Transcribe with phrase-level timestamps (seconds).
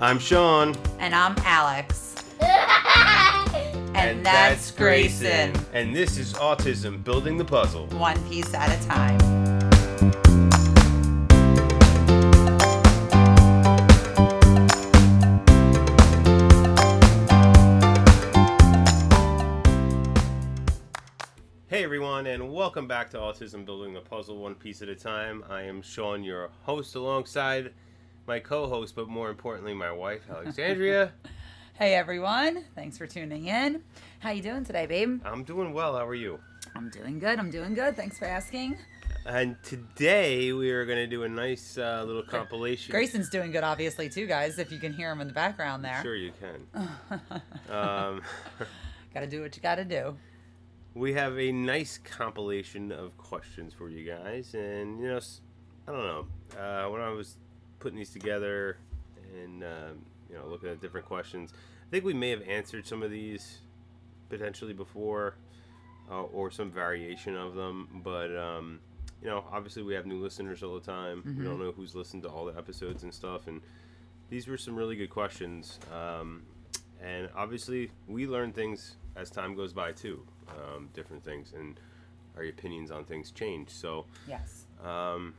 [0.00, 0.76] I'm Sean.
[1.00, 2.14] And I'm Alex.
[2.40, 5.52] and, that's, Grayson.
[5.72, 7.88] And this is Autism Building the Puzzle.
[7.88, 9.18] One piece at a time.
[21.66, 25.42] Hey everyone, and welcome back to Autism Building the Puzzle One Piece at a Time.
[25.50, 27.72] I am Sean, your host, alongside
[28.28, 31.12] my co-host, but more importantly, my wife, Alexandria.
[31.78, 33.82] hey everyone, thanks for tuning in.
[34.18, 35.22] How you doing today, babe?
[35.24, 35.96] I'm doing well.
[35.96, 36.38] How are you?
[36.76, 37.38] I'm doing good.
[37.38, 37.96] I'm doing good.
[37.96, 38.76] Thanks for asking.
[39.24, 42.92] And today we are going to do a nice uh, little compilation.
[42.92, 44.58] Grayson's doing good, obviously, too, guys.
[44.58, 46.00] If you can hear him in the background there.
[46.02, 46.90] Sure, you can.
[47.70, 48.20] um,
[49.14, 50.16] got to do what you got to do
[50.94, 55.20] we have a nice compilation of questions for you guys, and you know,
[55.86, 56.26] I don't know.
[56.58, 57.36] Uh, when I was
[57.78, 58.76] putting these together
[59.42, 61.52] and um, you know looking at different questions,
[61.86, 63.58] I think we may have answered some of these
[64.28, 65.34] potentially before,
[66.10, 68.00] uh, or some variation of them.
[68.04, 68.80] But um,
[69.22, 71.18] you know, obviously we have new listeners all the time.
[71.18, 71.38] Mm-hmm.
[71.38, 73.60] We don't know who's listened to all the episodes and stuff, and
[74.30, 75.78] these were some really good questions.
[75.92, 76.42] Um,
[77.02, 81.78] and obviously, we learn things as time goes by too um, different things, and
[82.36, 83.70] our opinions on things change.
[83.70, 85.34] So, yes, um,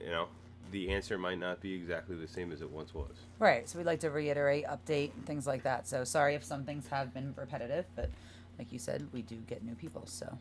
[0.00, 0.28] you know,
[0.70, 3.12] the answer might not be exactly the same as it once was.
[3.38, 3.68] Right.
[3.68, 5.86] So we'd like to reiterate, update, and things like that.
[5.86, 8.10] So sorry if some things have been repetitive, but
[8.58, 10.02] like you said, we do get new people.
[10.06, 10.38] So.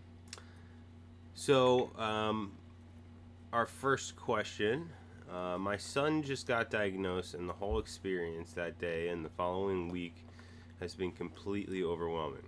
[1.33, 2.53] So, um,
[3.51, 4.89] our first question.
[5.31, 9.89] Uh, my son just got diagnosed, and the whole experience that day and the following
[9.89, 10.15] week
[10.79, 12.43] has been completely overwhelming.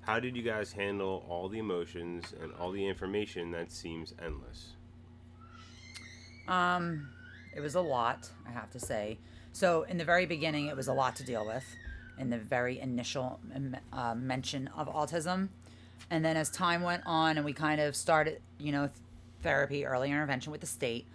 [0.00, 4.75] How did you guys handle all the emotions and all the information that seems endless?
[6.48, 7.08] Um,
[7.54, 9.18] it was a lot, I have to say.
[9.52, 11.64] So in the very beginning, it was a lot to deal with.
[12.18, 13.40] In the very initial
[13.92, 15.48] uh, mention of autism,
[16.10, 18.88] and then as time went on, and we kind of started, you know,
[19.42, 21.06] therapy, early intervention with the state.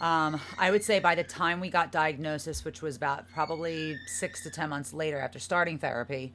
[0.00, 4.42] Um, I would say by the time we got diagnosis, which was about probably six
[4.42, 6.32] to ten months later after starting therapy,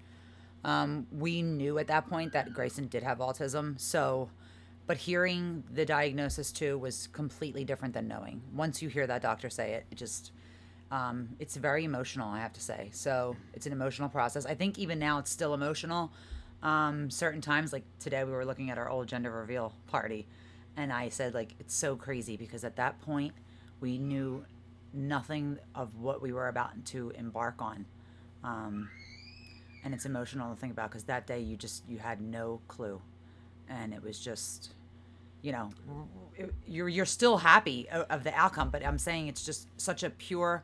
[0.63, 3.79] um, we knew at that point that Grayson did have autism.
[3.79, 4.29] So,
[4.87, 8.41] but hearing the diagnosis too was completely different than knowing.
[8.53, 10.31] Once you hear that doctor say it, it just,
[10.91, 12.89] um, it's very emotional, I have to say.
[12.91, 14.45] So it's an emotional process.
[14.45, 16.11] I think even now it's still emotional.
[16.63, 20.27] Um, certain times, like today, we were looking at our old gender reveal party,
[20.77, 23.33] and I said, like, it's so crazy because at that point,
[23.79, 24.45] we knew
[24.93, 27.85] nothing of what we were about to embark on.
[28.43, 28.89] Um,
[29.83, 33.01] and it's emotional to think about because that day you just you had no clue
[33.71, 34.73] and it was just
[35.41, 35.69] you know
[36.67, 40.63] you're you're still happy of the outcome but i'm saying it's just such a pure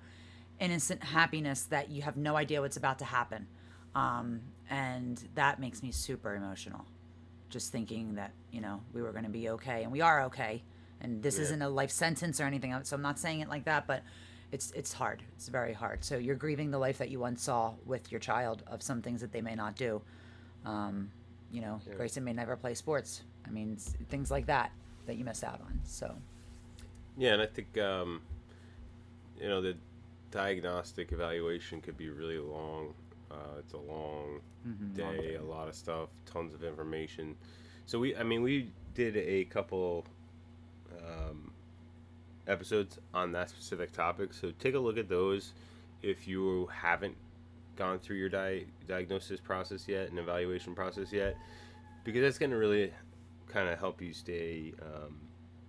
[0.60, 3.48] innocent happiness that you have no idea what's about to happen
[3.96, 6.86] um, and that makes me super emotional
[7.50, 10.62] just thinking that you know we were going to be okay and we are okay
[11.02, 11.44] and this yeah.
[11.44, 14.04] isn't a life sentence or anything so i'm not saying it like that but
[14.52, 15.24] it's it's hard.
[15.36, 16.06] It's very hard.
[16.06, 19.20] So you're grieving the life that you once saw with your child of some things
[19.20, 20.02] that they may not do.
[20.66, 21.12] Um,
[21.52, 21.96] you know, yeah.
[21.96, 23.24] Grayson may never play sports.
[23.46, 23.78] I mean,
[24.10, 24.72] things like that
[25.06, 25.80] that you miss out on.
[25.84, 26.14] So.
[27.18, 28.22] Yeah, and I think um,
[29.40, 29.76] you know the
[30.32, 32.94] diagnostic evaluation could be really long.
[33.32, 37.36] Uh, it's a long mm-hmm, day, long a lot of stuff, tons of information.
[37.86, 40.06] So we, I mean, we did a couple
[41.06, 41.52] um,
[42.48, 44.34] episodes on that specific topic.
[44.34, 45.54] So take a look at those
[46.02, 47.16] if you haven't
[47.78, 51.38] gone through your di- diagnosis process yet and evaluation process yet,
[52.04, 52.92] because that's going to really
[53.48, 55.20] kind of help you stay um,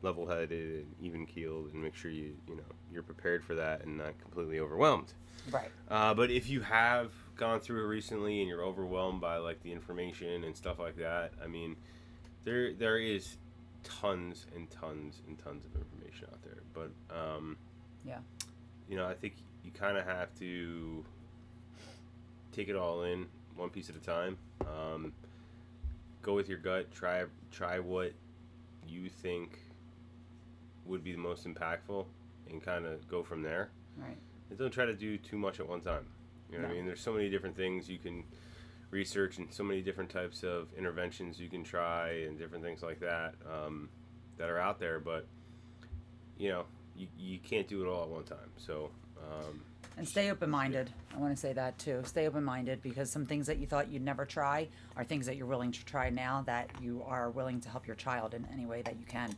[0.02, 4.18] level-headed and even-keeled and make sure you you know you're prepared for that and not
[4.20, 5.12] completely overwhelmed.
[5.50, 5.70] Right.
[5.88, 9.72] Uh, but if you have gone through it recently and you're overwhelmed by like the
[9.72, 11.76] information and stuff like that, I mean,
[12.44, 13.36] there there is
[13.84, 16.62] tons and tons and tons of information out there.
[16.74, 17.56] But um,
[18.04, 18.18] yeah,
[18.88, 21.04] you know, I think you kind of have to
[22.52, 24.36] take it all in one piece at a time.
[24.62, 25.12] Um,
[26.22, 26.90] go with your gut.
[26.92, 28.12] Try try what
[28.86, 29.58] you think
[30.84, 32.06] would be the most impactful,
[32.50, 33.70] and kind of go from there.
[33.96, 34.16] Right.
[34.50, 36.06] And don't try to do too much at one time.
[36.50, 36.68] You know no.
[36.68, 36.86] what I mean?
[36.86, 38.24] There's so many different things you can
[38.90, 43.00] research and so many different types of interventions you can try and different things like
[43.00, 43.90] that um,
[44.38, 44.98] that are out there.
[44.98, 45.26] But
[46.38, 46.64] you know,
[46.96, 48.50] you, you can't do it all at one time.
[48.56, 48.90] So.
[49.18, 49.60] Um,
[49.98, 50.90] and stay open minded.
[51.14, 52.02] I want to say that too.
[52.04, 55.36] Stay open minded because some things that you thought you'd never try are things that
[55.36, 58.64] you're willing to try now that you are willing to help your child in any
[58.64, 59.36] way that you can.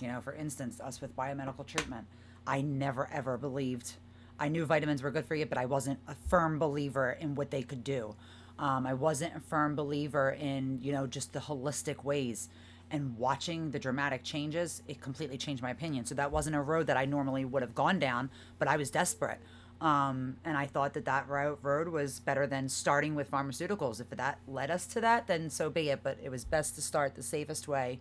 [0.00, 2.06] You know, for instance, us with biomedical treatment,
[2.46, 3.94] I never ever believed
[4.40, 7.50] I knew vitamins were good for you, but I wasn't a firm believer in what
[7.50, 8.16] they could do.
[8.58, 12.48] Um, I wasn't a firm believer in, you know, just the holistic ways.
[12.90, 16.06] And watching the dramatic changes, it completely changed my opinion.
[16.06, 18.90] So that wasn't a road that I normally would have gone down, but I was
[18.90, 19.40] desperate.
[19.80, 24.00] Um, and I thought that that route, road was better than starting with pharmaceuticals.
[24.00, 26.00] If that led us to that, then so be it.
[26.02, 27.98] But it was best to start the safest way.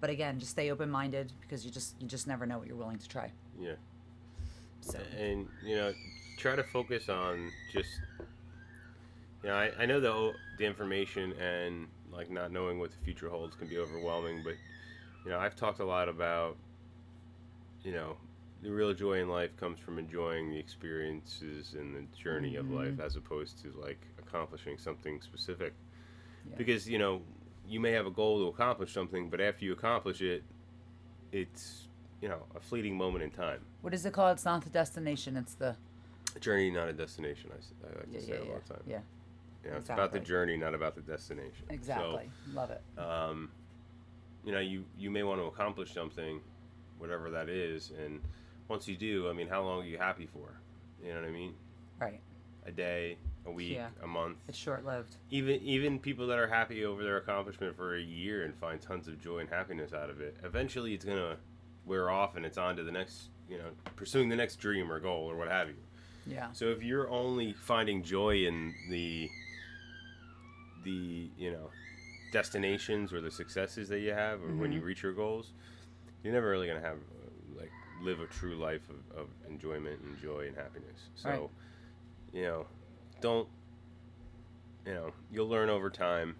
[0.00, 2.76] But again, just stay open minded because you just you just never know what you're
[2.76, 3.32] willing to try.
[3.58, 3.72] Yeah.
[4.80, 5.94] So and you know
[6.36, 7.88] try to focus on just
[9.42, 13.30] you know I, I know the the information and like not knowing what the future
[13.30, 14.54] holds can be overwhelming but
[15.24, 16.56] you know I've talked a lot about
[17.82, 18.16] you know
[18.64, 22.98] the real joy in life comes from enjoying the experiences and the journey of life
[22.98, 25.74] as opposed to like accomplishing something specific
[26.48, 26.56] Yeah.
[26.56, 27.20] because you know
[27.68, 30.42] you may have a goal to accomplish something but after you accomplish it
[31.30, 31.88] it's
[32.22, 34.32] you know a fleeting moment in time what is it called?
[34.36, 35.36] It's not the destination.
[35.36, 35.76] It's the
[36.34, 37.50] a journey, not a destination.
[37.52, 38.82] I, I like to yeah say yeah it yeah all the time.
[38.86, 38.98] yeah
[39.62, 41.66] You know, it's about the journey, not about the destination.
[41.68, 42.30] exactly.
[42.54, 42.82] Love it.
[42.98, 43.50] Um,
[44.42, 46.40] you know, you you may want to accomplish something,
[46.98, 48.20] whatever that is, and
[48.68, 50.60] once you do, I mean, how long are you happy for?
[51.02, 51.54] You know what I mean?
[52.00, 52.20] Right.
[52.66, 53.90] A day, a week, Yeah.
[54.02, 54.38] a month.
[54.48, 55.16] It's short lived.
[55.30, 59.06] Even even people that are happy over their accomplishment for a year and find tons
[59.06, 61.36] of joy and happiness out of it, eventually it's gonna
[61.84, 64.98] wear off and it's on to the next, you know, pursuing the next dream or
[64.98, 65.76] goal or what have you.
[66.26, 66.50] Yeah.
[66.52, 69.28] So if you're only finding joy in the
[70.84, 71.70] the you know
[72.32, 74.72] destinations or the successes that you have, or when mm-hmm.
[74.72, 75.52] you reach your goals,
[76.22, 76.98] you're never really gonna have
[78.04, 81.08] live a true life of, of enjoyment and joy and happiness.
[81.14, 81.50] So Right.
[82.32, 82.66] you know,
[83.20, 83.48] don't
[84.86, 86.36] you know you'll learn over time.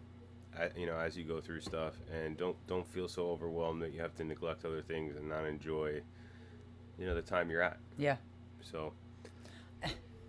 [0.77, 4.01] You know, as you go through stuff, and don't don't feel so overwhelmed that you
[4.01, 6.01] have to neglect other things and not enjoy,
[6.97, 7.79] you know, the time you're at.
[7.97, 8.19] Yeah.
[8.61, 8.93] So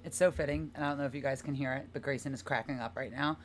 [0.05, 2.31] It's so fitting, and I don't know if you guys can hear it, but Grayson
[2.33, 3.37] is cracking up right now,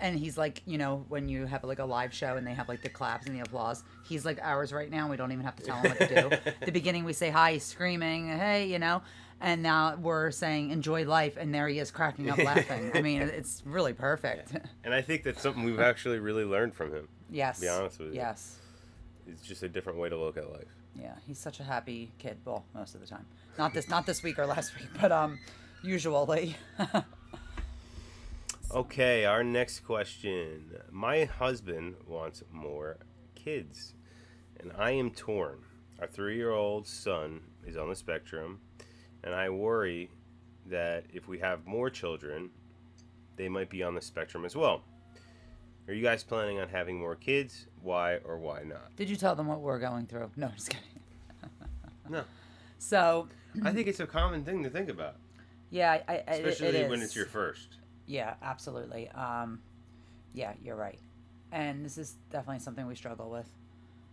[0.00, 2.68] and he's like, you know, when you have like a live show and they have
[2.68, 5.08] like the claps and the applause, he's like ours right now.
[5.08, 6.52] We don't even have to tell him what to do.
[6.66, 9.00] the beginning, we say hi, he's screaming, hey, you know,
[9.40, 12.90] and now we're saying enjoy life, and there he is cracking up laughing.
[12.94, 14.52] I mean, it's really perfect.
[14.82, 17.08] And I think that's something we've actually really learned from him.
[17.30, 17.56] yes.
[17.56, 18.14] To be honest with you.
[18.14, 18.56] Yes.
[19.28, 20.66] It's just a different way to look at life.
[21.00, 22.38] Yeah, he's such a happy kid.
[22.44, 23.24] Well, most of the time.
[23.56, 25.38] Not this, not this week or last week, but um,
[25.82, 26.56] usually.
[28.70, 30.76] Okay, our next question.
[30.90, 32.98] My husband wants more
[33.34, 33.94] kids,
[34.60, 35.60] and I am torn.
[35.98, 38.60] Our three year old son is on the spectrum,
[39.24, 40.10] and I worry
[40.66, 42.50] that if we have more children,
[43.36, 44.82] they might be on the spectrum as well.
[45.88, 47.68] Are you guys planning on having more kids?
[47.80, 48.94] Why or why not?
[48.96, 50.30] Did you tell them what we're going through?
[50.36, 50.84] No, I'm just kidding.
[52.10, 52.24] No.
[52.80, 53.26] So,
[53.64, 55.16] I think it's a common thing to think about,
[55.70, 56.90] yeah, I, I, it- especially it is.
[56.90, 57.76] when it's your first.
[58.06, 59.08] Yeah, absolutely.
[59.10, 59.60] Um,
[60.34, 60.98] yeah, you're right.
[61.52, 63.46] And this is definitely something we struggle with.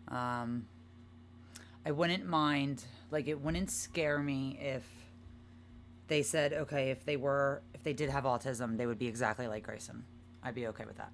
[0.07, 0.67] Um,
[1.85, 4.83] I wouldn't mind, like, it wouldn't scare me if
[6.07, 9.47] they said, okay, if they were, if they did have autism, they would be exactly
[9.47, 10.03] like Grayson.
[10.43, 11.11] I'd be okay with that.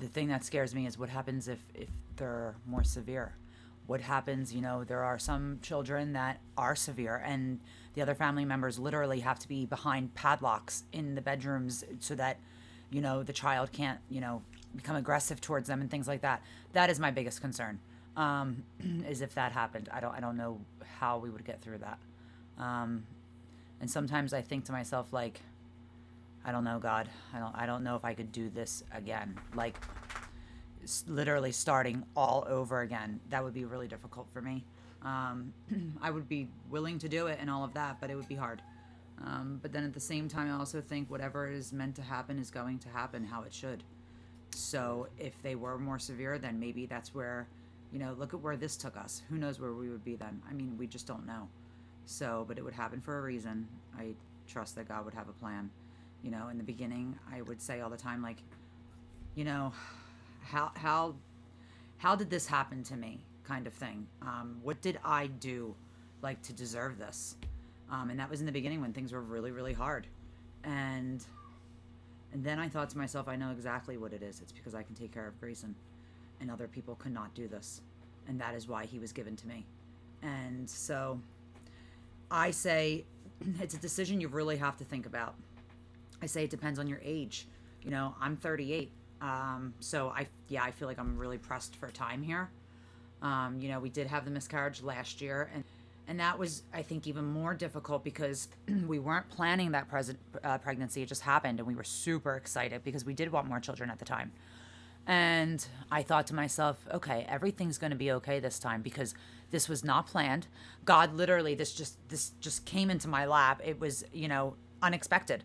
[0.00, 3.34] The thing that scares me is what happens if, if they're more severe.
[3.88, 7.58] What happens, you know, there are some children that are severe and
[7.94, 12.38] the other family members literally have to be behind padlocks in the bedrooms so that,
[12.90, 14.42] you know, the child can't, you know,
[14.76, 16.42] become aggressive towards them and things like that.
[16.74, 17.78] That is my biggest concern.
[18.14, 18.62] Um,
[19.08, 19.88] is if that happened.
[19.90, 20.60] I don't I don't know
[20.98, 21.98] how we would get through that.
[22.58, 23.04] Um,
[23.80, 25.40] and sometimes I think to myself like
[26.44, 27.08] I don't know God.
[27.32, 29.34] I don't I don't know if I could do this again.
[29.54, 29.78] Like
[31.06, 33.20] literally starting all over again.
[33.30, 34.64] That would be really difficult for me.
[35.02, 35.52] Um,
[36.02, 38.34] I would be willing to do it and all of that, but it would be
[38.34, 38.62] hard.
[39.24, 42.38] Um, but then at the same time, I also think whatever is meant to happen
[42.38, 43.82] is going to happen how it should.
[44.54, 47.48] So if they were more severe, then maybe that's where,
[47.92, 49.22] you know, look at where this took us.
[49.28, 50.40] Who knows where we would be then?
[50.48, 51.48] I mean, we just don't know.
[52.06, 53.66] So, but it would happen for a reason.
[53.98, 54.14] I
[54.46, 55.70] trust that God would have a plan.
[56.22, 58.38] You know, in the beginning, I would say all the time, like,
[59.34, 59.72] you know,
[60.48, 61.14] how how
[61.98, 64.06] how did this happen to me, kind of thing.
[64.22, 65.74] Um, what did I do,
[66.22, 67.36] like, to deserve this?
[67.90, 70.06] Um, and that was in the beginning when things were really really hard,
[70.64, 71.24] and
[72.32, 74.40] and then I thought to myself, I know exactly what it is.
[74.40, 75.74] It's because I can take care of Grayson,
[76.40, 77.80] and other people could not do this,
[78.26, 79.64] and that is why he was given to me.
[80.22, 81.20] And so,
[82.30, 83.04] I say,
[83.60, 85.34] it's a decision you really have to think about.
[86.20, 87.46] I say it depends on your age.
[87.82, 88.90] You know, I'm 38,
[89.20, 92.50] um, so I yeah I feel like I'm really pressed for time here.
[93.20, 95.64] Um, you know, we did have the miscarriage last year, and
[96.08, 98.48] and that was i think even more difficult because
[98.86, 101.02] we weren't planning that pres- uh, pregnancy.
[101.02, 103.98] It just happened and we were super excited because we did want more children at
[103.98, 104.32] the time.
[105.06, 109.14] And i thought to myself okay everything's going to be okay this time because
[109.50, 110.46] this was not planned.
[110.84, 113.60] God literally this just this just came into my lap.
[113.64, 115.44] It was you know unexpected.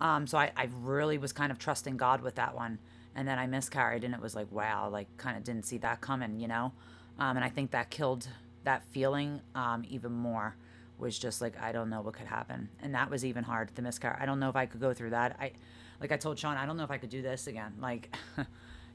[0.00, 2.78] Um, so I, I really was kind of trusting god with that one
[3.14, 6.00] and then i miscarried and it was like wow like kind of didn't see that
[6.00, 6.72] coming you know
[7.18, 8.28] um, and i think that killed
[8.64, 10.56] that feeling um, even more
[10.98, 13.70] was just like I don't know what could happen, and that was even hard.
[13.74, 14.18] The miscarriage.
[14.20, 15.36] I don't know if I could go through that.
[15.40, 15.52] I,
[16.00, 17.74] like I told Sean, I don't know if I could do this again.
[17.80, 18.14] Like,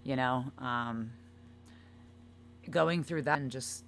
[0.04, 1.12] you know, um,
[2.70, 3.84] going through that and just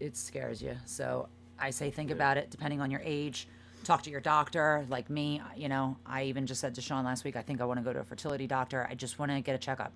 [0.00, 0.76] it scares you.
[0.86, 2.50] So I say think about it.
[2.50, 3.48] Depending on your age,
[3.84, 4.84] talk to your doctor.
[4.88, 7.64] Like me, you know, I even just said to Sean last week, I think I
[7.64, 8.86] want to go to a fertility doctor.
[8.88, 9.92] I just want to get a checkup.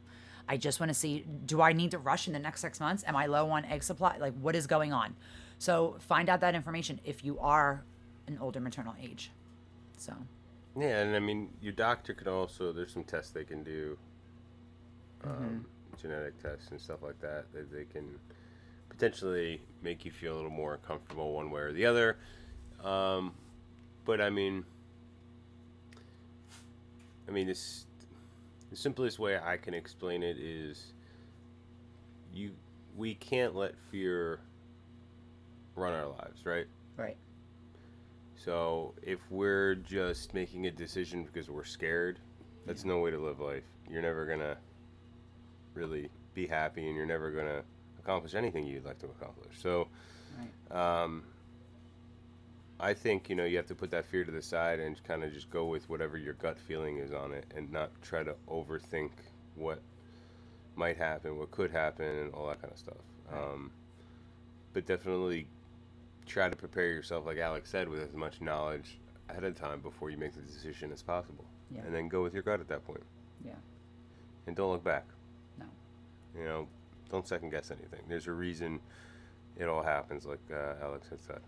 [0.49, 3.05] I just want to see do I need to rush in the next six months?
[3.07, 4.17] Am I low on egg supply?
[4.19, 5.15] Like, what is going on?
[5.59, 7.85] So, find out that information if you are
[8.27, 9.31] an older maternal age.
[9.97, 10.13] So,
[10.77, 13.97] Yeah, and I mean, your doctor can also, there's some tests they can do,
[15.25, 15.65] um,
[16.01, 18.19] genetic tests and stuff like that, that they can
[18.89, 22.17] potentially make you feel a little more comfortable one way or the other.
[22.83, 23.33] Um,
[24.05, 24.65] but I mean,
[27.29, 27.87] I mean, this,
[28.71, 30.93] the simplest way I can explain it is
[32.33, 32.53] you,
[32.97, 34.41] we can't let fear
[35.77, 36.67] run our lives, right?
[36.97, 37.17] right.
[38.35, 42.19] So if we're just making a decision because we're scared,
[42.67, 43.65] that's no way to live life.
[43.89, 44.57] You're never gonna
[45.75, 47.63] really be happy, and you're never gonna
[47.99, 49.61] accomplish anything you'd like to accomplish.
[49.61, 49.89] So,
[50.39, 51.03] Right.
[51.03, 51.25] um,
[52.83, 55.23] I think you know you have to put that fear to the side and kind
[55.23, 58.35] of just go with whatever your gut feeling is on it, and not try to
[58.49, 59.11] overthink
[59.55, 59.81] what
[60.75, 62.97] might happen, what could happen, and all that kind of stuff.
[63.31, 63.41] Right.
[63.41, 63.71] Um,
[64.73, 65.47] but definitely
[66.27, 68.99] try to prepare yourself, like Alex said, with as much knowledge
[69.29, 71.83] ahead of time before you make the decision as possible, Yeah.
[71.87, 73.03] and then go with your gut at that point,
[73.45, 73.53] Yeah.
[74.49, 75.05] and don't look back.
[75.59, 75.67] No.
[76.37, 76.69] You know,
[77.11, 78.01] don't second guess anything.
[78.09, 78.81] There's a reason
[79.57, 81.41] it all happens, like uh, Alex had said.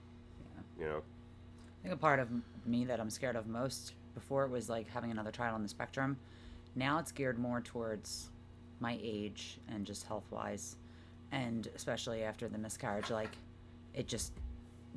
[0.79, 0.85] Yeah.
[0.85, 1.03] You know,
[1.85, 2.29] I think a part of
[2.64, 5.69] me that I'm scared of most before it was like having another child on the
[5.69, 6.17] spectrum.
[6.75, 8.31] Now it's geared more towards
[8.81, 10.76] my age and just health wise.
[11.31, 13.37] And especially after the miscarriage, like
[13.93, 14.33] it just,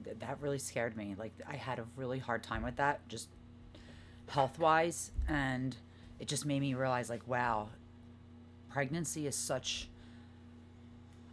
[0.06, 1.13] th- that really scared me.
[1.20, 3.27] Like I had a really hard time with that, just
[4.29, 5.12] health wise.
[5.27, 5.75] And
[6.22, 7.67] it just made me realize, like, wow,
[8.70, 9.89] pregnancy is such,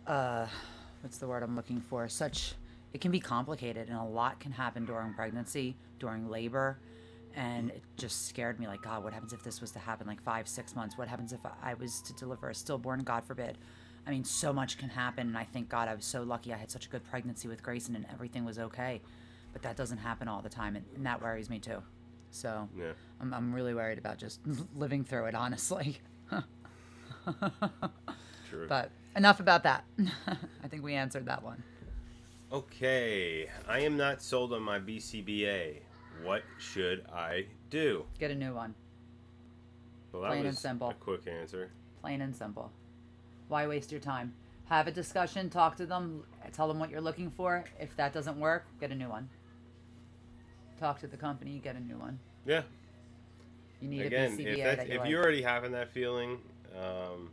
[0.09, 0.49] uh,
[1.03, 2.09] what's the word I'm looking for?
[2.09, 2.55] Such
[2.95, 6.79] it can be complicated and a lot can happen during pregnancy, during labor.
[7.35, 10.23] And it just scared me like, God, what happens if this was to happen like
[10.23, 10.97] five, six months?
[10.97, 13.01] What happens if I was to deliver a stillborn?
[13.01, 13.59] God forbid.
[14.07, 15.27] I mean, so much can happen.
[15.27, 17.65] And I thank God I was so lucky I had such a good pregnancy with
[17.65, 19.01] Grayson and everything was okay.
[19.53, 20.77] But that doesn't happen all the time.
[20.77, 21.83] And, and that worries me too.
[22.31, 22.93] So yeah.
[23.21, 24.39] I'm, I'm really worried about just
[24.77, 25.99] living through it, honestly.
[28.49, 28.69] True.
[28.69, 29.85] but enough about that.
[30.63, 31.61] I think we answered that one.
[32.53, 35.79] Okay, I am not sold on my BCBA.
[36.23, 38.05] What should I do?
[38.19, 38.75] Get a new one.
[40.13, 40.91] Well, that Plain and was simple.
[40.91, 41.71] a quick answer.
[42.01, 42.71] Plain and simple.
[43.49, 44.33] Why waste your time?
[44.67, 46.23] Have a discussion, talk to them,
[46.53, 47.65] tell them what you're looking for.
[47.81, 49.29] If that doesn't work, get a new one.
[50.79, 52.19] Talk to the company, get a new one.
[52.47, 52.63] Yeah.
[53.81, 55.11] You need Again, a BCBA if that you if like.
[55.11, 56.39] you're already having that feeling,
[56.79, 57.31] um,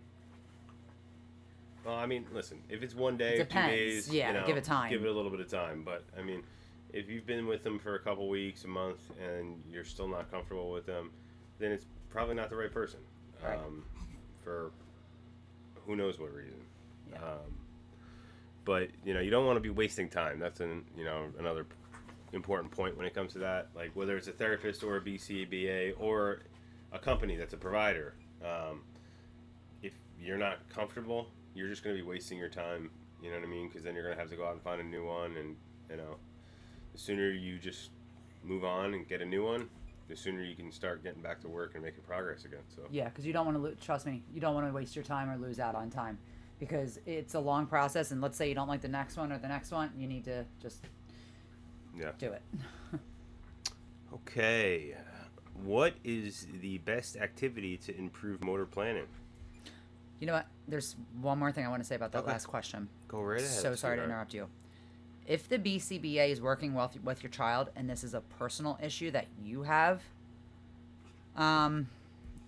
[1.86, 3.72] well, I mean, listen, if it's one day, two depends.
[3.76, 4.90] days, Yeah, you know, give it time.
[4.90, 5.84] Give it a little bit of time.
[5.84, 6.44] But I mean,
[6.94, 10.32] if you've been with them for a couple weeks, a month, and you're still not
[10.32, 11.12] comfortable with them,
[11.60, 13.00] then it's probably not the right person.
[13.44, 13.58] Right.
[13.58, 13.84] Um,
[14.44, 14.72] for
[15.86, 16.62] who knows what reason.
[17.12, 17.18] Yeah.
[17.18, 17.58] Um,
[18.66, 20.40] but you know, you don't want to be wasting time.
[20.40, 21.66] That's an you know another
[22.34, 23.70] important point when it comes to that.
[23.76, 26.44] Like whether it's a therapist or a BCBA or
[26.92, 28.14] a company that's a provider.
[28.44, 28.82] Um,
[29.82, 32.90] if you're not comfortable, you're just going to be wasting your time.
[33.22, 33.68] You know what I mean?
[33.68, 35.56] Because then you're going to have to go out and find a new one, and
[35.90, 36.16] you know,
[36.94, 37.92] the sooner you just
[38.44, 39.70] move on and get a new one,
[40.08, 42.64] the sooner you can start getting back to work and making progress again.
[42.76, 44.24] So Yeah, because you don't want to lo- trust me.
[44.34, 46.18] You don't want to waste your time or lose out on time,
[46.60, 48.12] because it's a long process.
[48.12, 50.26] And let's say you don't like the next one or the next one, you need
[50.26, 50.86] to just
[51.98, 52.12] yeah.
[52.18, 52.42] do it.
[54.14, 54.96] Okay.
[55.64, 59.06] What is the best activity to improve motor planning?
[60.22, 60.46] You know what?
[60.68, 62.32] There's one more thing I want to say about that Okay.
[62.32, 62.88] last question.
[63.08, 63.50] Go right ahead.
[63.50, 64.48] So sorry to interrupt you.
[65.26, 68.78] If the BCBA is working well with, with your child and this is a personal
[68.82, 70.02] issue that you have,
[71.36, 71.90] um,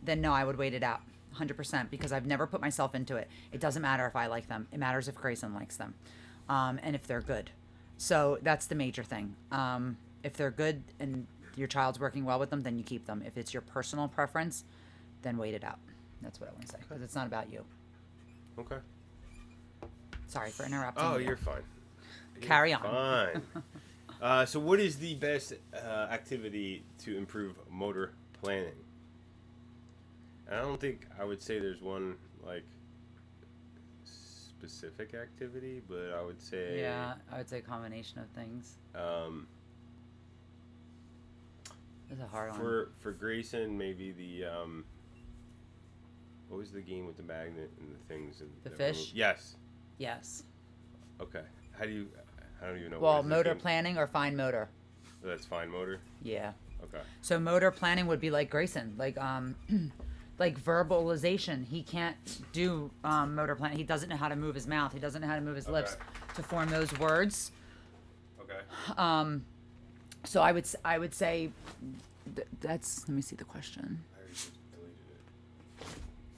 [0.03, 1.01] then no, I would wait it out
[1.35, 3.27] 100% because I've never put myself into it.
[3.51, 5.95] It doesn't matter if I like them, it matters if Grayson likes them
[6.49, 7.49] um, and if they're good.
[7.97, 9.35] So that's the major thing.
[9.51, 11.25] Um, if they're good and
[11.55, 13.23] your child's working well with them, then you keep them.
[13.25, 14.63] If it's your personal preference,
[15.23, 15.79] then wait it out.
[16.23, 17.63] That's what I want to say because it's not about you.
[18.57, 18.77] Okay.
[20.27, 21.03] Sorry for interrupting.
[21.03, 21.27] Oh, you.
[21.27, 21.61] you're fine.
[22.35, 22.81] You're Carry on.
[22.81, 23.41] Fine.
[24.21, 28.73] uh, so, what is the best uh, activity to improve motor planning?
[30.51, 32.15] I don't think I would say there's one
[32.45, 32.63] like
[34.05, 38.77] specific activity, but I would say Yeah, I would say a combination of things.
[38.95, 39.47] um,
[42.09, 42.59] It's a hard one.
[42.59, 44.85] for for Grayson maybe the um,
[46.49, 49.11] what was the game with the magnet and the things and The fish?
[49.13, 49.55] Yes.
[49.97, 50.43] Yes.
[51.21, 51.43] Okay.
[51.77, 52.07] How do you?
[52.61, 52.99] I don't even know.
[52.99, 54.69] Well, what is the motor planning or fine motor.
[55.23, 55.99] That's fine motor.
[56.21, 56.51] Yeah.
[56.83, 57.03] Okay.
[57.21, 59.55] So motor planning would be like Grayson, like um,
[60.39, 61.65] like verbalization.
[61.65, 63.77] He can't do um, motor planning.
[63.77, 64.93] He doesn't know how to move his mouth.
[64.93, 65.97] He doesn't know how to move his lips
[66.35, 67.51] to form those words.
[68.41, 68.59] Okay.
[68.97, 69.45] Um,
[70.25, 71.51] so I would I would say
[72.35, 73.07] th- that's.
[73.07, 74.03] Let me see the question.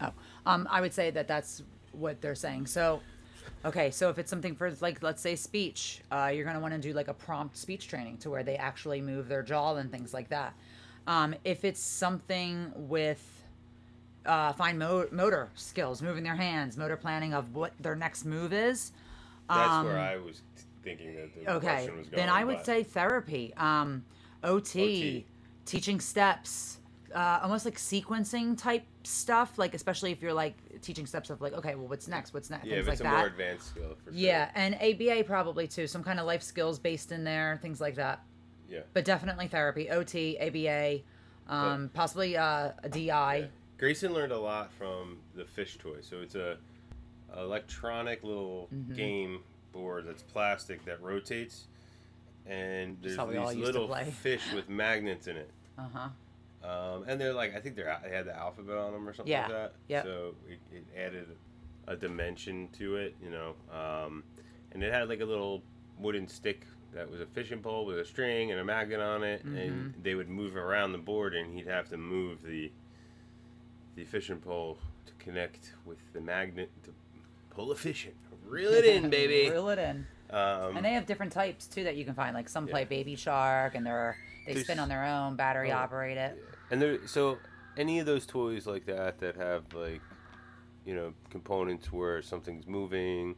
[0.02, 0.12] Oh,
[0.46, 2.68] um, I would say that that's what they're saying.
[2.68, 3.02] So,
[3.64, 6.80] okay, so if it's something for like, let's say speech, uh, you're gonna want to
[6.80, 10.14] do like a prompt speech training to where they actually move their jaw and things
[10.14, 10.54] like that.
[11.08, 13.24] Um, if it's something with
[14.26, 18.52] uh, fine mo- motor skills, moving their hands, motor planning of what their next move
[18.54, 18.92] is.
[19.48, 20.42] That's where I was
[20.84, 22.16] thinking that the Um, Okay, question was going.
[22.22, 24.04] then I would but- say therapy, um,
[24.44, 25.26] OT, OT.
[25.66, 26.80] teaching steps,
[27.14, 29.58] uh, almost like sequencing type stuff.
[29.58, 32.34] Like especially if you're like teaching steps of like, okay, well, what's next?
[32.34, 32.66] What's next?
[32.66, 33.32] Yeah, things if it's like a more that.
[33.32, 34.20] advanced skill for sure.
[34.20, 35.88] Yeah, and ABA probably too.
[35.88, 38.22] Some kind of life skills based in there, things like that.
[38.70, 38.82] Yeah.
[38.94, 41.02] But definitely therapy, OT, ABA,
[41.48, 43.08] um, possibly uh, a DI.
[43.10, 43.46] Yeah.
[43.78, 45.98] Grayson learned a lot from the fish toy.
[46.02, 46.58] So it's a
[47.38, 48.94] electronic little Mm-hmm.
[48.94, 49.40] game
[49.72, 51.68] board that's plastic that rotates,
[52.46, 55.50] and there's how we all these little fish with magnets in it.
[55.78, 56.08] Uh huh.
[56.66, 59.32] Um, and they're like, I think they're they had the alphabet on them or something
[59.32, 59.42] Yeah.
[59.44, 59.74] like that.
[59.88, 60.04] Yep.
[60.06, 61.28] So it, it added
[61.88, 63.54] a dimension to it, you know.
[63.72, 64.24] Um,
[64.72, 65.62] and it had like a little
[66.00, 69.44] wooden stick that was a fishing pole with a string and a magnet on it,
[69.44, 70.02] and Mm-hmm.
[70.02, 72.72] they would move around the board, and he'd have to move the
[73.96, 76.92] the fishing pole to connect with the magnet to
[77.50, 78.12] pull a fish in,
[78.50, 79.50] reel it in, baby.
[79.52, 80.06] Reel it in.
[80.32, 82.34] Um, And they have different types too that you can find.
[82.34, 82.88] Like some play Yeah.
[82.88, 86.34] Baby Shark, and they're they There's- spin on their own, battery Oh, operated.
[86.72, 87.38] And there, so
[87.78, 90.02] any of those toys like that that have like,
[90.86, 93.36] you know, components where something's moving,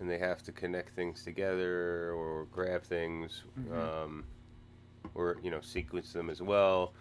[0.00, 3.42] and they have to connect things together or grab things,
[3.72, 4.24] um,
[5.14, 6.92] or you know, sequence them as well.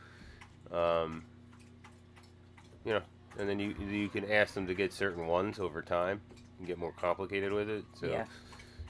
[0.72, 1.24] Um,
[2.86, 3.02] you know,
[3.40, 6.22] and then you you can ask them to get certain ones over time
[6.60, 7.84] and get more complicated with it.
[8.00, 8.26] So, Yeah.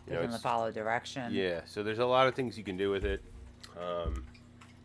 [0.08, 1.34] you know, follow direction.
[1.34, 1.62] yeah.
[1.66, 3.24] So there's a lot of things you can do with it.
[3.80, 4.26] Um,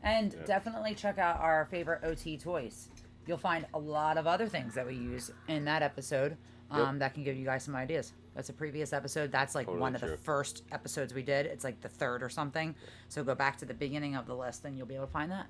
[0.02, 0.44] And Yeah.
[0.44, 2.88] definitely check out our favorite OT toys.
[3.26, 6.36] You'll find a lot of other things that we use in that episode
[6.70, 8.12] um, that can give you guys some ideas.
[8.34, 9.32] That's a previous episode.
[9.32, 10.10] That's like Totally one of true.
[10.10, 11.46] the first episodes we did.
[11.46, 12.74] It's like the third or something.
[13.08, 15.32] So go back to the beginning of the list and you'll be able to find
[15.32, 15.46] that.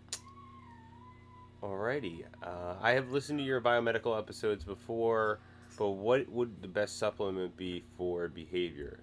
[1.62, 2.24] Alrighty.
[2.42, 5.40] Uh, I have listened to your biomedical episodes before,
[5.76, 9.00] but what would the best supplement be for behavior?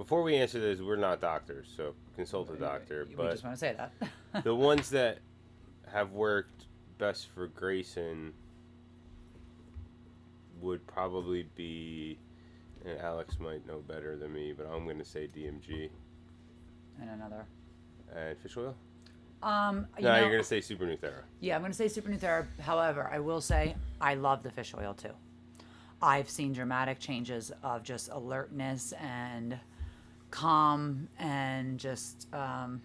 [0.00, 3.04] Before we answer this, we're not doctors, so consult a doctor.
[3.06, 4.44] we But just want to say that.
[4.44, 5.18] the ones that
[5.92, 8.32] have worked best for Grayson
[10.62, 12.18] would probably be,
[12.86, 15.90] and Alex might know better than me, but I'm going to say DMG
[16.98, 17.44] and another.
[18.16, 18.74] and fish oil.
[19.42, 21.24] Um, you no, know, you're going to say Super Nu-Thera.
[21.40, 22.46] Yeah, I'm going to say Super Nu-Thera.
[22.60, 25.12] However, I will say I love the fish oil too.
[26.00, 29.58] I've seen dramatic changes of just alertness and
[30.30, 32.80] calm and just um,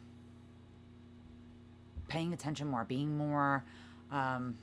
[2.08, 3.63] paying attention more, being more,
[4.12, 4.55] um,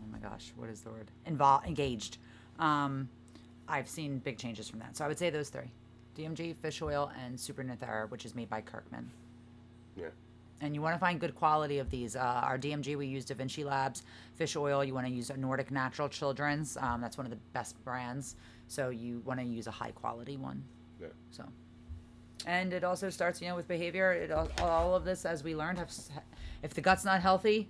[0.00, 1.06] oh my gosh, what is the word?
[1.26, 2.18] Involved, engaged.
[2.58, 3.08] Um,
[3.68, 4.96] I've seen big changes from that.
[4.96, 5.70] So I would say those three
[6.16, 9.08] DMG, fish oil, and Super Nu-Thera, which is made by Kirkman
[9.96, 10.08] Yeah.
[10.60, 12.14] and you want to find good quality of these.
[12.16, 14.02] Uh, our DMG, we use Da Vinci Labs
[14.34, 14.84] fish oil.
[14.84, 16.76] You want to use a Nordic Natural Children's.
[16.76, 18.36] Um, that's one of the best brands.
[18.68, 20.62] So you want to use a high quality one.
[21.00, 21.08] Yeah.
[21.30, 21.44] So,
[22.46, 24.12] and it also starts, you know, with behavior.
[24.12, 25.90] It all, all of this, as we learned, have,
[26.62, 27.68] if the gut's not healthy,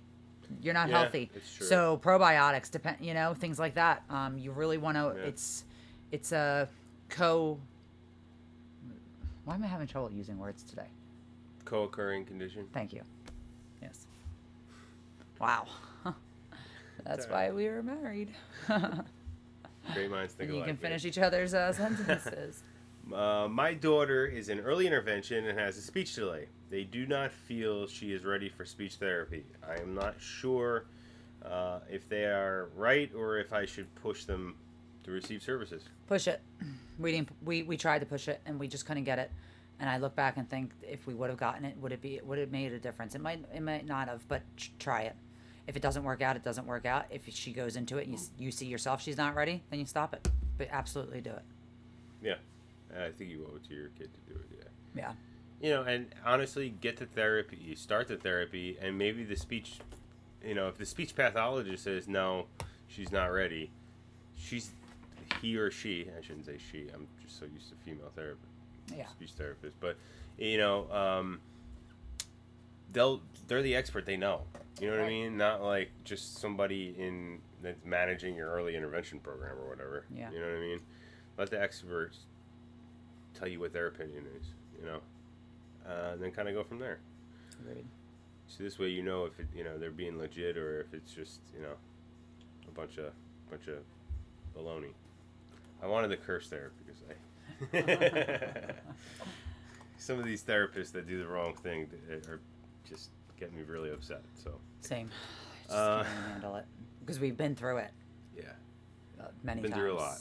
[0.61, 1.29] you're not Yeah, healthy.
[1.35, 1.67] it's true.
[1.67, 4.03] So probiotics, depend, you know, things like that.
[4.09, 5.13] Um, you really want to.
[5.17, 5.27] Yeah.
[5.27, 5.63] It's,
[6.11, 6.67] it's a
[7.09, 7.59] co.
[9.45, 10.87] Why am I having trouble using words today?
[11.65, 12.65] Co-occurring condition.
[12.73, 13.01] Thank you.
[13.81, 14.05] Yes.
[15.39, 15.65] Wow.
[17.03, 18.29] That's why we were married.
[19.93, 20.67] Great minds think you alike.
[20.67, 22.63] can finish each other's uh, sentences.
[23.11, 26.47] Uh, my daughter is in early intervention and has a speech delay.
[26.69, 29.43] They do not feel she is ready for speech therapy.
[29.67, 30.85] I am not sure
[31.43, 34.55] uh, if they are right or if I should push them
[35.03, 35.83] to receive services.
[36.07, 36.41] Push it.
[36.99, 37.29] We didn't.
[37.43, 39.31] We, we tried to push it and we just couldn't get it.
[39.79, 42.19] And I look back and think if we would have gotten it, would it be
[42.23, 43.15] would it made a difference?
[43.15, 44.43] It might it might not have, but
[44.79, 45.15] try it.
[45.67, 47.05] If it doesn't work out, it doesn't work out.
[47.09, 49.85] If she goes into it and you, you see yourself she's not ready, then you
[49.85, 50.27] stop it.
[50.57, 51.43] But absolutely do it.
[52.21, 52.35] Yeah,
[52.97, 54.45] I think you owe it to your kid to do it.
[54.95, 55.01] Yeah.
[55.03, 55.11] Yeah.
[55.61, 57.57] You know, and honestly, get the therapy.
[57.63, 59.79] You start the therapy, and maybe the speech.
[60.45, 62.47] You know, if the speech pathologist says no,
[62.87, 63.71] she's not ready.
[64.37, 64.71] She's
[65.41, 66.07] he or she.
[66.17, 66.87] I shouldn't say she.
[66.93, 68.39] I'm just so used to female therapy,
[68.95, 69.07] Yeah.
[69.07, 69.71] speech therapists.
[69.79, 69.95] But
[70.37, 71.39] you know, um,
[72.91, 74.05] they'll they're the expert.
[74.05, 74.41] They know.
[74.81, 75.37] You know what I mean?
[75.37, 80.05] Not like just somebody in that's managing your early intervention program or whatever.
[80.13, 80.29] Yeah.
[80.31, 80.79] You know what I mean?
[81.37, 82.19] Let the experts
[83.33, 84.47] tell you what their opinion is.
[84.79, 84.99] You know,
[85.87, 86.99] uh, and then kind of go from there.
[87.61, 87.85] Agreed.
[88.47, 91.13] So this way, you know if it, you know they're being legit or if it's
[91.13, 91.73] just you know
[92.67, 93.11] a bunch of
[93.49, 93.77] bunch of
[94.55, 94.91] baloney.
[95.81, 98.73] I wanted to curse there because I
[99.97, 102.39] some of these therapists that do the wrong thing th- are
[102.87, 104.21] just getting me really upset.
[104.35, 105.09] So Same.
[105.65, 106.65] Just Uh, can't handle it
[106.99, 107.91] because we've been through it
[108.37, 108.43] yeah.
[109.21, 109.79] uh, many Been times.
[109.81, 110.17] through a lot.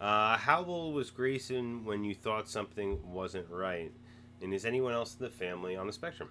[0.00, 3.90] Uh, how old was Grayson when you thought something wasn't right?
[4.42, 6.28] And is anyone else in the family on the spectrum?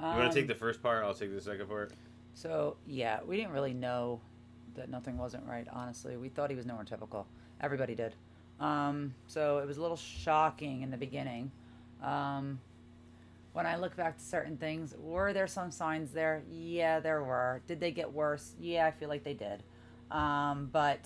[0.00, 1.04] You want to take Um, the first part?
[1.04, 1.92] I'll take the second part.
[2.34, 4.20] So yeah, we didn't really know
[4.74, 5.66] that nothing wasn't right.
[5.70, 7.24] Honestly, we thought he was neurotypical.
[7.60, 8.14] Everybody did.
[8.60, 11.50] Um, so it was a little shocking in the beginning.
[12.02, 12.60] Um,
[13.52, 16.42] when I look back to certain things, were there some signs there?
[16.50, 17.62] Yeah, there were.
[17.66, 18.52] Did they get worse?
[18.60, 19.62] Yeah, I feel like they did.
[20.10, 21.00] Um, but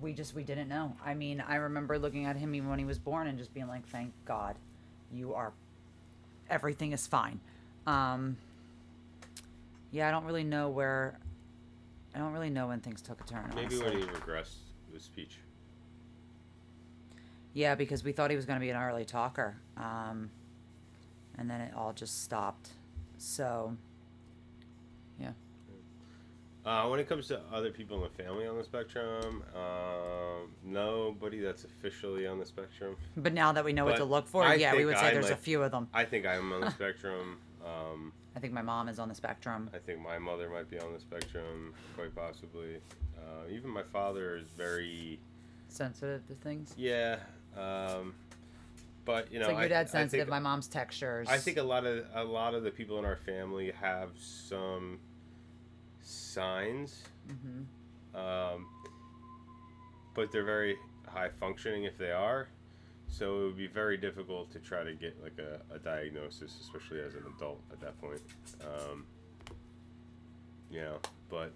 [0.00, 0.94] we just we didn't know.
[1.04, 3.68] I mean, I remember looking at him even when he was born and just being
[3.68, 4.56] like, "Thank God,
[5.12, 5.52] you are.
[6.50, 7.40] Everything is fine."
[7.86, 8.36] Um,
[9.90, 11.18] yeah, I don't really know where.
[12.14, 13.50] I don't really know when things took a turn.
[13.54, 13.84] Maybe honestly.
[13.84, 14.56] when he regressed
[14.92, 15.36] with speech.
[17.54, 20.30] Yeah, because we thought he was going to be an early talker, um,
[21.36, 22.70] and then it all just stopped.
[23.16, 23.76] So,
[25.20, 25.32] yeah.
[26.66, 31.40] Uh, when it comes to other people in the family on the spectrum, um, nobody
[31.40, 32.96] that's officially on the spectrum.
[33.16, 35.14] But now that we know what to look for, I yeah, we would say I
[35.14, 35.88] there's a few of them.
[35.94, 37.38] I think I'm on the spectrum.
[37.64, 39.70] Um, I think my mom is on the spectrum.
[39.74, 42.76] I think my mother might be on the spectrum, quite possibly.
[43.18, 45.18] Uh, even my father is very,
[45.68, 46.74] Sensitive to things.
[46.76, 47.16] yeah.
[47.56, 48.14] Um,
[49.04, 50.26] but you know, like your dad's I sensitive.
[50.26, 51.28] think- my mom's textures.
[51.30, 54.98] I think a lot of a lot of the people in our family have some
[56.08, 57.62] signs, hmm
[58.18, 58.66] um,
[60.14, 62.48] but they're very high functioning if they are.
[63.10, 67.00] So it would be very difficult to try to get like a, a diagnosis, especially
[67.00, 68.20] as an adult at that point.
[68.62, 69.04] Um,
[70.70, 70.96] you know,
[71.30, 71.52] but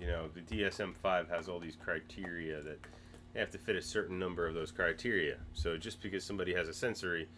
[0.00, 2.78] you know the DSM five has all these criteria that
[3.32, 5.36] they have to fit a certain number of those criteria.
[5.52, 7.28] So just because somebody has a sensory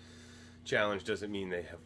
[0.65, 1.81] challenge doesn't mean they have,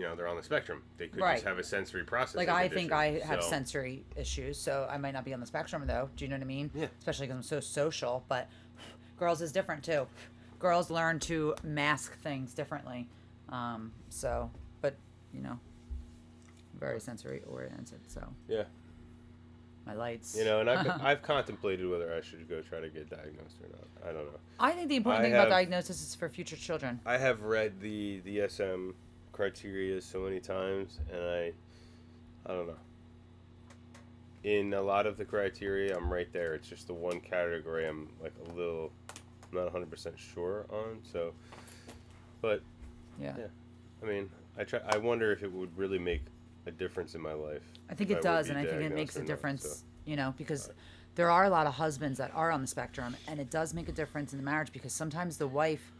[0.00, 0.82] you know, they're on the spectrum.
[0.96, 1.34] They could Right.
[1.34, 2.38] just have a sensory processing.
[2.38, 3.28] like I think I condition.
[3.28, 6.08] have So- sensory issues, so I might not be on the spectrum though.
[6.16, 6.70] Do you know what I mean?
[6.74, 6.86] Yeah.
[6.98, 8.24] Especially because I'm so social.
[8.26, 8.48] But
[9.18, 10.06] girls is different too.
[10.58, 13.08] Girls learn to mask things differently.
[13.50, 14.94] Um, so, but
[15.34, 15.60] you know,
[16.78, 18.00] very sensory oriented.
[18.10, 18.64] So Yeah.
[19.84, 20.34] my lights.
[20.34, 23.68] You know, and I've, I've contemplated whether I should go try to get diagnosed or
[23.68, 23.86] not.
[24.08, 24.38] I don't know.
[24.58, 27.00] I think the important I thing have- about diagnosis is for future children.
[27.04, 28.92] I have read the the SM
[29.40, 31.52] criteria so many times, and I,
[32.44, 32.74] I don't know.
[34.44, 36.54] In a lot of the criteria, I'm right there.
[36.54, 38.92] It's just the one category I'm like a little,
[39.50, 40.98] not 100 percent sure on.
[41.10, 41.32] So,
[42.42, 42.60] but
[43.18, 43.32] Yeah.
[43.38, 43.46] Yeah.
[44.02, 44.80] I mean, I try.
[44.86, 46.22] I wonder if it would really make
[46.66, 47.62] a difference in my life.
[47.88, 49.84] I think it does, and I think it makes a not, difference, so.
[50.04, 50.70] you know, because
[51.14, 53.88] there are a lot of husbands that are on the spectrum, and it does make
[53.88, 55.92] a difference in the marriage because sometimes the wife,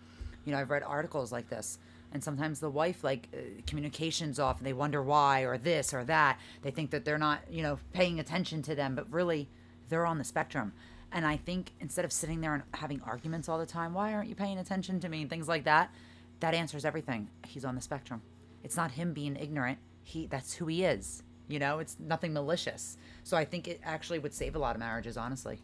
[0.45, 1.79] you know, I've read articles like this,
[2.13, 6.05] and sometimes the wife, like, uh, communication's off, and they wonder why, or this or
[6.05, 6.39] that.
[6.63, 9.49] They think that they're not, you know, paying attention to them, but really,
[9.89, 10.73] they're on the spectrum.
[11.13, 14.29] And I think instead of sitting there and having arguments all the time, why aren't
[14.29, 15.93] you paying attention to me, and things like that,
[16.41, 17.29] that answers everything.
[17.47, 18.23] He's on the spectrum.
[18.63, 19.79] It's not him being ignorant.
[20.03, 21.23] He that's who he is.
[21.49, 22.97] You know, it's nothing malicious.
[23.25, 25.59] So I think it actually would save a lot of marriages, honestly.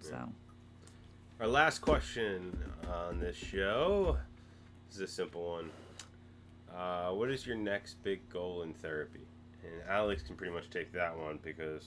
[0.00, 0.28] So
[1.40, 2.58] Our last question
[2.92, 4.18] on this show
[4.92, 5.70] this is a simple one.
[6.74, 9.20] Uh, what is your next big goal in therapy?
[9.64, 11.86] And Alex can pretty much take that one because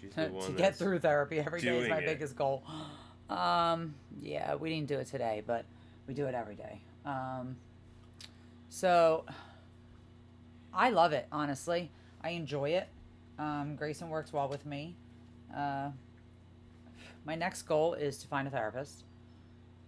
[0.00, 2.06] She's the one to get through therapy every day is my it.
[2.06, 2.62] biggest goal.
[3.30, 5.64] Um, yeah, we didn't do it today, but
[6.06, 6.82] we do it every day.
[7.06, 7.56] Um,
[8.68, 9.24] so
[10.74, 11.90] I love it, honestly.
[12.22, 12.88] I enjoy it.
[13.38, 14.96] Um, Grayson works well with me.
[15.56, 15.92] Uh,
[17.24, 19.04] my next goal is to find a therapist.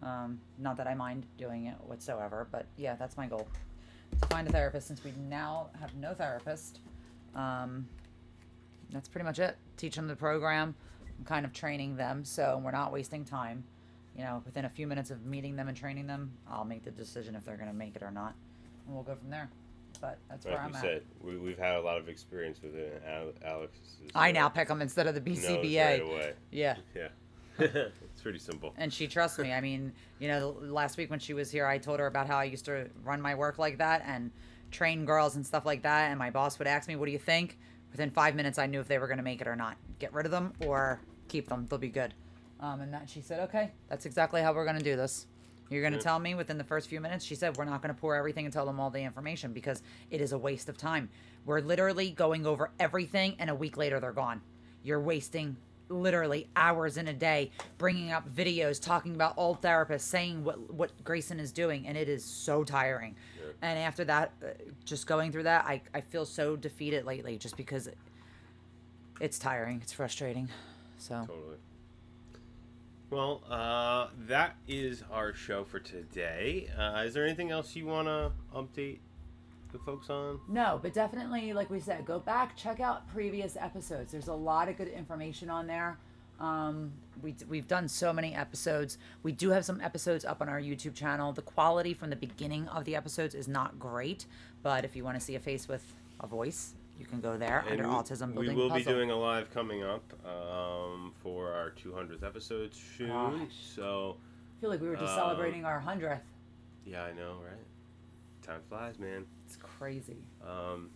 [0.04, 3.48] Um, not that I mind doing it whatsoever, but yeah, that's my goal.
[4.20, 6.80] To find a therapist since we now have no therapist.
[7.34, 7.88] Um,
[8.92, 9.56] that's pretty much it.
[9.76, 10.74] Teach them the program.
[11.18, 13.64] I'm kind of training them, so we're not wasting time.
[14.16, 16.90] You know, within a few minutes of meeting them and training them, I'll make the
[16.92, 18.34] decision if they're going to make it or not,
[18.86, 19.48] and we'll go from there.
[20.00, 20.82] But that's Like where I'm we at.
[20.82, 23.02] said, we, we've had a lot of experience with it.
[23.44, 23.78] Alex.
[24.04, 25.84] Is, I now pick them instead of the BCBA.
[25.84, 26.32] right away.
[26.52, 26.76] Yeah.
[26.94, 27.08] Yeah.
[27.58, 28.74] it's pretty simple.
[28.76, 29.52] and she trusts me.
[29.52, 32.36] I mean, you know, last week when she was here, I told her about how
[32.38, 34.30] I used to run my work like that and
[34.70, 36.10] train girls and stuff like that.
[36.10, 37.58] And my boss would ask me, "What do you think?"
[37.92, 39.76] Within five minutes, I knew if they were going to make it or not.
[40.00, 42.12] Get rid of them or keep them; they'll be good.
[42.60, 45.26] Um, and that she said, "Okay, that's exactly how we're going to do this."
[45.70, 46.02] You're going to Yeah.
[46.04, 47.24] tell me within the first few minutes.
[47.24, 49.82] She said, We're not going to pour everything and tell them all the information because
[50.10, 51.08] it is a waste of time.
[51.46, 54.42] We're literally going over everything, and a week later, they're gone.
[54.82, 55.56] You're wasting
[55.88, 61.04] literally hours in a day bringing up videos, talking about old therapists, saying what, what
[61.04, 63.14] Grayson is doing, and it is so tiring.
[63.38, 63.52] Yeah.
[63.62, 64.48] And after that, uh,
[64.84, 67.98] just going through that, I, I feel so defeated lately just because it,
[69.20, 70.48] it's tiring, it's frustrating.
[70.98, 71.56] So, Totally.
[73.10, 76.68] Well, uh, that is our show for today.
[76.76, 78.98] Uh, is there anything else you want to update
[79.74, 80.40] the folks on?
[80.48, 84.12] No, but definitely, like we said, go back, check out previous episodes.
[84.12, 85.98] There's a lot of good information on there.
[86.40, 88.98] Um, we, we've done so many episodes.
[89.22, 91.32] We do have some episodes up on our YouTube channel.
[91.32, 94.26] The quality from the beginning of the episodes is not great,
[94.62, 95.84] but if you want to see a face with
[96.20, 98.78] a voice, you can go there under we, Autism We will Puzzle.
[98.78, 103.08] be doing a live coming up um, for our 200th episode soon.
[103.08, 103.48] Gosh.
[103.74, 104.16] So,
[104.56, 106.20] I feel like we were just um, celebrating our 100th.
[106.86, 107.58] yeah, I know, right?
[108.42, 109.24] Time flies, man.
[109.46, 110.18] It's crazy.
[110.46, 110.90] Um,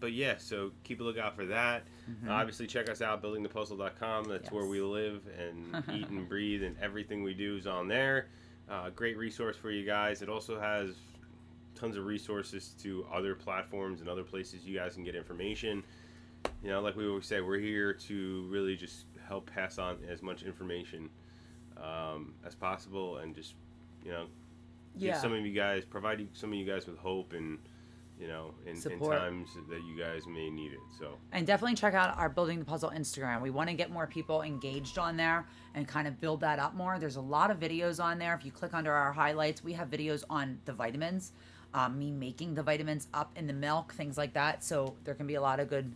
[0.00, 1.84] but yeah, so keep a lookout for that.
[2.28, 4.24] Obviously, check us out, buildingthepuzzle.com.
[4.24, 4.70] That's where Mm-hmm.
[4.70, 8.26] We live and eat and breathe, and everything we do is on there.
[8.68, 10.22] Uh, great resource for you guys.
[10.22, 10.96] It also has
[11.74, 15.82] tons of resources to other platforms and other places you guys can get information.
[16.62, 20.22] You know, like we always say, we're here to really just help pass on as
[20.22, 21.08] much information
[21.76, 23.54] um, as possible and just,
[24.04, 24.26] you know,
[24.98, 27.58] give some of you guys, provide some of you guys with hope and,
[28.22, 30.78] you know, in, in times that you guys may need it.
[30.96, 33.42] So, And definitely check out our Building the Puzzle Instagram.
[33.42, 36.74] We want to get more people engaged on there and kind of build that up
[36.76, 37.00] more.
[37.00, 38.32] There's a lot of videos on there.
[38.34, 41.32] If you click under our highlights, we have videos on the vitamins,
[41.74, 44.62] um, me making the vitamins up in the milk, things like that.
[44.62, 45.92] So there can be a lot of good,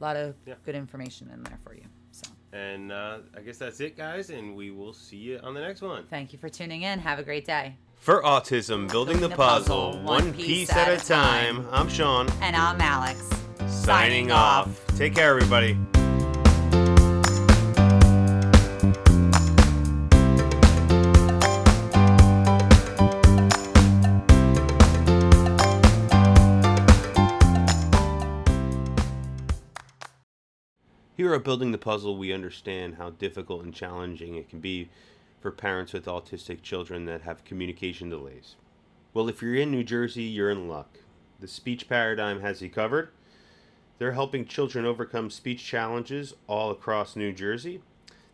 [0.00, 0.54] a lot of Yeah.
[0.64, 1.82] good information in there for you.
[2.12, 5.60] So and uh, I guess that's it, guys, and we will see you on the
[5.60, 6.04] next one.
[6.08, 7.00] thank you for tuning in.
[7.00, 7.76] Have a great day.
[8.04, 11.66] For Autism, building the the puzzle, puzzle, one piece at a time.
[11.72, 13.30] I'm Sean, And I'm Alex.
[13.66, 14.78] signing off.
[14.98, 15.78] Take care, everybody.
[31.16, 34.90] Here at Building the Puzzle, we understand how difficult and challenging it can be
[35.44, 38.56] for parents with autistic children that have communication delays.
[39.12, 41.00] Well, if you're in New Jersey, you're in luck.
[41.38, 43.10] The Speech Paradigm has you covered.
[43.98, 47.82] They're helping children overcome speech challenges all across New Jersey.